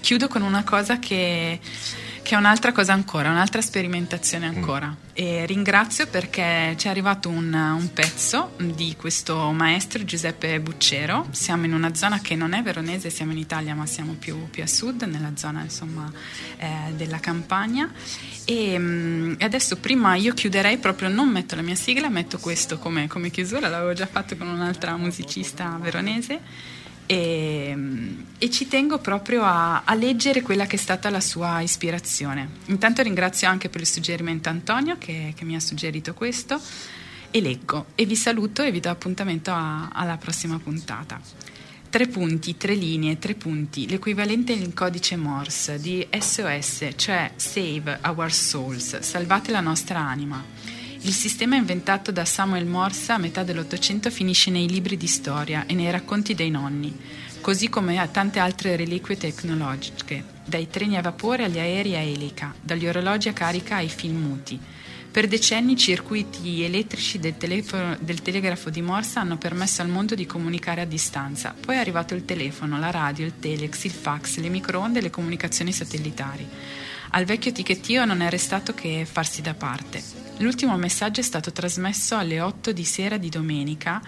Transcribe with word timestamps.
Chiudo 0.00 0.28
con 0.28 0.42
una 0.42 0.64
cosa 0.64 0.98
che 0.98 1.60
che 2.22 2.36
è 2.36 2.38
un'altra 2.38 2.72
cosa 2.72 2.92
ancora, 2.92 3.30
un'altra 3.30 3.60
sperimentazione 3.60 4.48
mm. 4.48 4.54
ancora. 4.54 4.86
Mm. 4.86 5.10
E 5.12 5.44
ringrazio 5.44 6.06
perché 6.06 6.74
ci 6.78 6.86
è 6.86 6.90
arrivato 6.90 7.28
un, 7.28 7.52
un, 7.52 7.92
pezzo 7.92 8.52
di 8.56 8.94
questo 8.96 9.50
maestro 9.50 10.04
Giuseppe 10.04 10.58
Buccero. 10.60 11.26
Siamo 11.32 11.66
in 11.66 11.74
una 11.74 11.94
zona 11.94 12.20
che 12.20 12.34
non 12.34 12.54
è 12.54 12.62
veronese, 12.62 13.10
siamo 13.10 13.32
in 13.32 13.38
Italia, 13.38 13.74
ma 13.74 13.84
siamo 13.86 14.14
più, 14.14 14.48
più 14.48 14.62
a 14.62 14.66
sud, 14.66 15.02
nella 15.02 15.32
zona 15.34 15.62
insomma, 15.62 16.10
eh, 16.56 16.92
della 16.96 17.18
campagna. 17.18 17.92
E 18.44 18.78
mh, 18.78 19.36
adesso 19.40 19.76
prima 19.76 20.14
io 20.14 20.32
chiuderei 20.32 20.78
proprio, 20.78 21.08
non 21.08 21.28
metto 21.28 21.56
la 21.56 21.62
mia 21.62 21.74
sigla, 21.74 22.08
metto 22.08 22.38
questo 22.38 22.78
come, 22.78 23.08
come 23.08 23.30
chiusura, 23.30 23.68
l'avevo 23.68 23.92
già 23.92 24.06
fatto 24.06 24.36
con 24.36 24.46
un'altra 24.46 24.96
musicista 24.96 25.76
veronese 25.80 26.80
e, 27.06 27.76
e, 28.38 28.50
ci 28.50 28.68
tengo 28.68 28.98
proprio 28.98 29.42
a, 29.42 29.82
a, 29.84 29.94
leggere 29.94 30.42
quella 30.42 30.66
che 30.66 30.76
è 30.76 30.78
stata 30.78 31.10
la 31.10 31.20
sua 31.20 31.60
ispirazione. 31.60 32.48
Intanto 32.66 33.02
ringrazio 33.02 33.48
anche 33.48 33.68
per 33.68 33.80
il 33.80 33.86
suggerimento 33.86 34.48
Antonio 34.48 34.96
che, 34.98 35.32
che 35.36 35.44
mi 35.44 35.54
ha 35.54 35.60
suggerito 35.60 36.14
questo 36.14 36.60
e 37.30 37.40
leggo 37.40 37.86
e 37.94 38.04
vi 38.04 38.16
saluto 38.16 38.62
e 38.62 38.70
vi 38.70 38.80
do 38.80 38.90
appuntamento 38.90 39.50
a, 39.50 39.88
alla 39.92 40.16
prossima 40.16 40.58
puntata. 40.58 41.20
Tre 41.90 42.06
punti, 42.06 42.56
tre 42.56 42.74
linee, 42.74 43.18
tre 43.18 43.34
punti, 43.34 43.86
l'equivalente 43.86 44.52
in 44.52 44.72
codice 44.72 45.16
Morse 45.16 45.78
di 45.78 46.06
SOS, 46.10 46.88
cioè 46.96 47.32
Save 47.36 47.98
Our 48.06 48.32
Souls, 48.32 49.00
salvate 49.00 49.50
la 49.50 49.60
nostra 49.60 49.98
anima. 49.98 50.42
Il 51.04 51.12
sistema 51.12 51.56
inventato 51.56 52.12
da 52.12 52.24
Samuel 52.24 52.64
Morse 52.64 53.10
a 53.10 53.18
metà 53.18 53.42
dell'Ottocento 53.42 54.08
finisce 54.08 54.50
nei 54.52 54.68
libri 54.68 54.96
di 54.96 55.08
storia 55.08 55.66
e 55.66 55.74
nei 55.74 55.90
racconti 55.90 56.32
dei 56.32 56.48
nonni, 56.48 56.96
così 57.40 57.68
come 57.68 57.98
a 57.98 58.06
tante 58.06 58.38
altre 58.38 58.76
reliquie 58.76 59.16
tecnologiche, 59.16 60.22
dai 60.44 60.68
treni 60.70 60.96
a 60.96 61.02
vapore 61.02 61.42
agli 61.42 61.58
aerei 61.58 61.96
a 61.96 61.98
elica, 61.98 62.54
dagli 62.60 62.86
orologi 62.86 63.28
a 63.28 63.32
carica 63.32 63.76
ai 63.76 63.88
film 63.88 64.22
muti. 64.22 64.60
Per 65.10 65.26
decenni 65.26 65.72
i 65.72 65.76
circuiti 65.76 66.62
elettrici 66.62 67.18
del, 67.18 67.36
telefono, 67.36 67.96
del, 67.98 68.22
telegrafo 68.22 68.70
di 68.70 68.80
Morse 68.80 69.18
hanno 69.18 69.38
permesso 69.38 69.82
al 69.82 69.88
mondo 69.88 70.14
di 70.14 70.24
comunicare 70.24 70.82
a 70.82 70.86
distanza. 70.86 71.52
Poi 71.58 71.74
è 71.74 71.78
arrivato 71.78 72.14
il 72.14 72.24
telefono, 72.24 72.78
la 72.78 72.92
radio, 72.92 73.26
il 73.26 73.40
telex, 73.40 73.84
il 73.84 73.90
fax, 73.90 74.36
le 74.36 74.48
microonde 74.48 75.00
e 75.00 75.02
le 75.02 75.10
comunicazioni 75.10 75.72
satellitari. 75.72 76.48
Al 77.14 77.26
vecchio 77.26 77.52
ticchettio 77.52 78.06
non 78.06 78.22
è 78.22 78.30
restato 78.30 78.72
che 78.72 79.06
farsi 79.10 79.42
da 79.42 79.52
parte. 79.52 80.02
L'ultimo 80.38 80.78
messaggio 80.78 81.20
è 81.20 81.22
stato 81.22 81.52
trasmesso 81.52 82.16
alle 82.16 82.40
8 82.40 82.72
di 82.72 82.84
sera 82.84 83.18
di 83.18 83.28
domenica, 83.28 84.00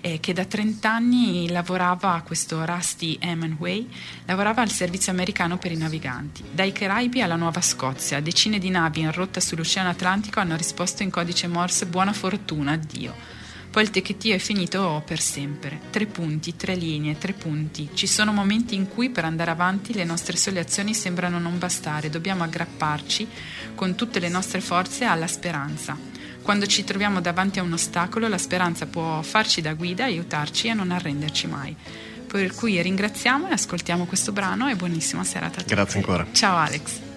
eh, 0.00 0.20
che 0.20 0.32
da 0.32 0.44
30 0.44 0.88
anni 0.88 1.50
lavorava 1.50 2.22
questo 2.24 2.64
Rusty 2.64 3.18
Hemingway, 3.20 3.88
lavorava 4.26 4.62
al 4.62 4.70
servizio 4.70 5.10
americano 5.10 5.58
per 5.58 5.72
i 5.72 5.76
naviganti. 5.76 6.44
Dai 6.52 6.70
Caraibi 6.70 7.20
alla 7.20 7.34
Nuova 7.34 7.60
Scozia, 7.60 8.20
decine 8.20 8.60
di 8.60 8.70
navi 8.70 9.00
in 9.00 9.10
rotta 9.10 9.40
sull'Oceano 9.40 9.90
Atlantico 9.90 10.38
hanno 10.38 10.54
risposto 10.54 11.02
in 11.02 11.10
codice 11.10 11.48
Morse 11.48 11.86
buona 11.86 12.12
fortuna, 12.12 12.72
addio. 12.72 13.41
Poi 13.72 13.84
il 13.84 13.90
ticchettio 13.90 14.34
è 14.34 14.38
finito 14.38 15.02
per 15.06 15.18
sempre. 15.18 15.80
Tre 15.88 16.04
punti, 16.04 16.56
tre 16.56 16.74
linee, 16.74 17.16
tre 17.16 17.32
punti. 17.32 17.88
Ci 17.94 18.06
sono 18.06 18.30
momenti 18.30 18.74
in 18.74 18.86
cui 18.86 19.08
per 19.08 19.24
andare 19.24 19.50
avanti 19.50 19.94
le 19.94 20.04
nostre 20.04 20.36
sole 20.36 20.60
azioni 20.60 20.92
sembrano 20.92 21.38
non 21.38 21.58
bastare, 21.58 22.10
dobbiamo 22.10 22.44
aggrapparci 22.44 23.26
con 23.74 23.94
tutte 23.94 24.20
le 24.20 24.28
nostre 24.28 24.60
forze 24.60 25.06
alla 25.06 25.26
speranza. 25.26 25.96
Quando 26.42 26.66
ci 26.66 26.84
troviamo 26.84 27.22
davanti 27.22 27.60
a 27.60 27.62
un 27.62 27.72
ostacolo, 27.72 28.28
la 28.28 28.36
speranza 28.36 28.84
può 28.84 29.22
farci 29.22 29.62
da 29.62 29.72
guida 29.72 30.04
aiutarci 30.04 30.68
a 30.68 30.74
non 30.74 30.90
arrenderci 30.90 31.46
mai. 31.46 31.74
Per 32.26 32.54
cui 32.54 32.80
ringraziamo 32.82 33.48
e 33.48 33.52
ascoltiamo 33.52 34.04
questo 34.04 34.32
brano 34.32 34.68
e 34.68 34.76
buonissima 34.76 35.24
serata 35.24 35.60
a 35.60 35.62
tutti. 35.62 35.74
Grazie 35.74 36.00
ancora. 36.00 36.26
Ciao 36.30 36.58
Alex. 36.58 37.11